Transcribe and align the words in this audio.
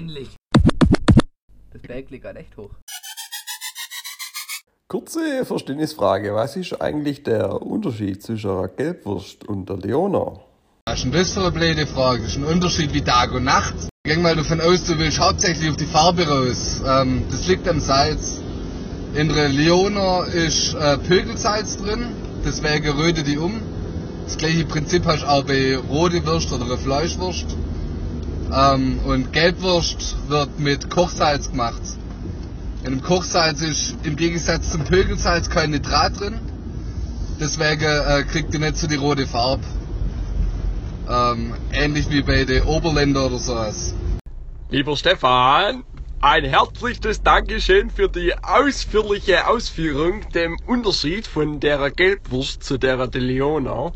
männlich. 0.00 0.30
Das 1.72 1.82
Berg 1.82 2.10
liegt 2.10 2.24
echt 2.24 2.56
hoch. 2.56 2.70
Kurze 4.88 5.44
Verständnisfrage. 5.44 6.34
Was 6.34 6.56
ist 6.56 6.80
eigentlich 6.80 7.22
der 7.22 7.62
Unterschied 7.62 8.22
zwischen 8.22 8.50
einer 8.50 8.68
Gelbwurst 8.68 9.44
und 9.44 9.68
der 9.68 9.76
Leona? 9.76 10.40
Was 10.86 11.04
ist 11.04 11.14
das 11.14 11.32
für 11.34 11.40
eine 11.40 11.52
blöde 11.52 11.86
Frage? 11.86 12.22
Das 12.22 12.32
ist 12.32 12.38
ein 12.38 12.44
Unterschied 12.44 12.92
wie 12.92 13.02
Tag 13.02 13.32
und 13.32 13.44
Nacht. 13.44 13.74
Ich 14.04 14.12
gehe 14.12 14.18
mal 14.18 14.34
davon 14.34 14.60
aus, 14.60 14.84
du 14.84 14.98
willst 14.98 15.20
hauptsächlich 15.20 15.70
auf 15.70 15.76
die 15.76 15.84
Farbe 15.84 16.26
raus. 16.26 16.82
Ähm, 16.84 17.24
das 17.30 17.46
liegt 17.46 17.68
am 17.68 17.80
Salz. 17.80 18.40
In 19.14 19.28
der 19.28 19.48
Leona 19.48 20.24
ist 20.24 20.74
äh, 20.74 20.98
Pökelsalz 20.98 21.76
drin, 21.76 22.06
deswegen 22.44 22.88
röte 22.98 23.22
die 23.22 23.38
um. 23.38 23.60
Das 24.24 24.38
gleiche 24.38 24.64
Prinzip 24.64 25.04
hast 25.04 25.22
du 25.22 25.26
auch 25.28 25.44
bei 25.44 25.76
rote 25.76 26.24
Wurst 26.26 26.52
oder 26.52 26.78
Fleischwurst. 26.78 27.46
Ähm, 28.52 28.98
und 29.04 29.32
Gelbwurst 29.32 30.16
wird 30.28 30.58
mit 30.58 30.90
Kochsalz 30.90 31.50
gemacht. 31.50 31.82
In 32.82 32.96
dem 32.96 33.02
Kochsalz 33.02 33.60
ist 33.60 33.94
im 34.04 34.16
Gegensatz 34.16 34.70
zum 34.70 34.84
Pökelsalz 34.84 35.50
kein 35.50 35.70
Nitrat 35.70 36.18
drin. 36.18 36.38
Deswegen 37.38 37.82
äh, 37.82 38.24
kriegt 38.24 38.52
ihr 38.54 38.60
nicht 38.60 38.76
so 38.76 38.86
die 38.86 38.96
rote 38.96 39.26
Farbe. 39.26 39.62
Ähm, 41.08 41.54
ähnlich 41.72 42.10
wie 42.10 42.22
bei 42.22 42.44
den 42.44 42.62
Oberländer 42.64 43.26
oder 43.26 43.38
sowas. 43.38 43.94
Lieber 44.70 44.96
Stefan, 44.96 45.84
ein 46.20 46.44
herzliches 46.44 47.22
Dankeschön 47.22 47.90
für 47.90 48.08
die 48.08 48.34
ausführliche 48.42 49.46
Ausführung 49.46 50.28
dem 50.34 50.56
Unterschied 50.66 51.26
von 51.26 51.60
der 51.60 51.90
Gelbwurst 51.90 52.62
zu 52.62 52.78
der 52.78 53.06
de 53.06 53.20
Leona. 53.20 53.92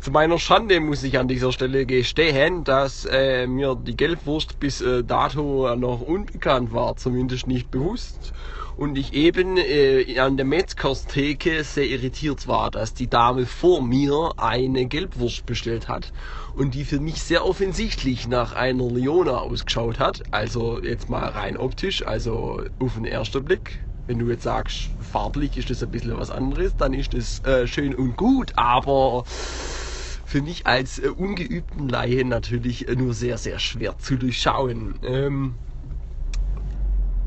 Zu 0.00 0.12
meiner 0.12 0.38
Schande 0.38 0.78
muss 0.78 1.02
ich 1.02 1.18
an 1.18 1.26
dieser 1.26 1.50
Stelle 1.50 1.84
gestehen, 1.84 2.62
dass 2.62 3.04
äh, 3.04 3.48
mir 3.48 3.74
die 3.74 3.96
Gelbwurst 3.96 4.60
bis 4.60 4.80
äh, 4.80 5.02
dato 5.02 5.74
noch 5.74 6.00
unbekannt 6.00 6.72
war, 6.72 6.96
zumindest 6.96 7.48
nicht 7.48 7.72
bewusst. 7.72 8.32
Und 8.76 8.96
ich 8.96 9.12
eben 9.12 9.56
äh, 9.56 10.20
an 10.20 10.36
der 10.36 10.46
Metzgerstheke 10.46 11.64
sehr 11.64 11.86
irritiert 11.86 12.46
war, 12.46 12.70
dass 12.70 12.94
die 12.94 13.10
Dame 13.10 13.44
vor 13.44 13.82
mir 13.82 14.30
eine 14.36 14.86
Gelbwurst 14.86 15.44
bestellt 15.46 15.88
hat 15.88 16.12
und 16.54 16.74
die 16.74 16.84
für 16.84 17.00
mich 17.00 17.20
sehr 17.20 17.44
offensichtlich 17.44 18.28
nach 18.28 18.52
einer 18.52 18.88
Leona 18.88 19.38
ausgeschaut 19.38 19.98
hat. 19.98 20.22
Also 20.30 20.80
jetzt 20.80 21.10
mal 21.10 21.28
rein 21.28 21.56
optisch, 21.56 22.06
also 22.06 22.62
auf 22.78 22.94
den 22.94 23.04
ersten 23.04 23.44
Blick. 23.44 23.80
Wenn 24.06 24.20
du 24.20 24.30
jetzt 24.30 24.44
sagst, 24.44 24.90
farblich 25.00 25.56
ist 25.58 25.70
das 25.70 25.82
ein 25.82 25.90
bisschen 25.90 26.16
was 26.16 26.30
anderes, 26.30 26.76
dann 26.76 26.94
ist 26.94 27.14
das 27.14 27.44
äh, 27.44 27.66
schön 27.66 27.94
und 27.96 28.16
gut, 28.16 28.52
aber 28.56 29.24
für 30.28 30.42
mich 30.42 30.66
als 30.66 30.98
äh, 30.98 31.08
ungeübten 31.08 31.88
Laie 31.88 32.22
natürlich 32.22 32.86
äh, 32.86 32.94
nur 32.94 33.14
sehr, 33.14 33.38
sehr 33.38 33.58
schwer 33.58 33.98
zu 33.98 34.16
durchschauen. 34.16 34.96
Ähm, 35.02 35.54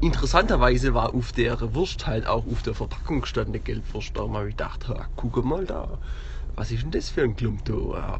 interessanterweise 0.01 0.93
war 0.93 1.15
auf 1.15 1.31
der 1.31 1.73
Wurst 1.73 2.05
halt 2.05 2.27
auch 2.27 2.45
auf 2.45 2.61
der 2.61 2.75
Verpackung 2.75 3.25
stand 3.25 3.49
eine 3.49 3.59
Gelbwurst. 3.59 4.15
Da 4.15 4.21
habe 4.21 4.49
ich 4.49 4.55
gedacht, 4.55 4.87
ha, 4.87 5.07
guck 5.15 5.43
mal 5.43 5.65
da, 5.65 5.97
was 6.55 6.69
ist 6.69 6.83
denn 6.83 6.91
das 6.91 7.09
für 7.09 7.23
ein 7.23 7.35
Klump 7.35 7.65
da? 7.65 8.19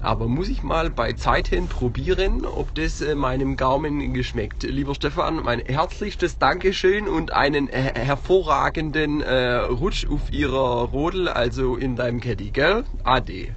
Aber 0.00 0.26
muss 0.26 0.48
ich 0.48 0.64
mal 0.64 0.90
bei 0.90 1.12
Zeit 1.12 1.46
hin 1.46 1.68
probieren, 1.68 2.44
ob 2.44 2.74
das 2.74 3.00
äh, 3.00 3.14
meinem 3.14 3.56
Gaumen 3.56 4.14
geschmeckt. 4.14 4.64
Lieber 4.64 4.96
Stefan, 4.96 5.44
mein 5.44 5.60
herzlichstes 5.60 6.38
Dankeschön 6.38 7.06
und 7.06 7.32
einen 7.32 7.68
äh, 7.68 7.92
hervorragenden 7.94 9.20
äh, 9.20 9.54
Rutsch 9.58 10.08
auf 10.08 10.32
ihrer 10.32 10.88
Rodel, 10.88 11.28
also 11.28 11.76
in 11.76 11.94
deinem 11.94 12.20
Caddy, 12.20 12.50
gell? 12.50 12.82
Ade. 13.04 13.54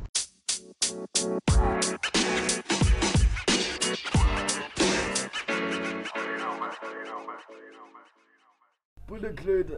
Bullenklöte. 9.11 9.69